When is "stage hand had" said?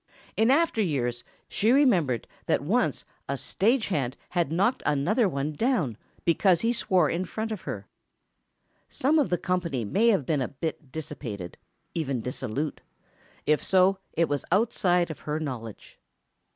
3.37-4.51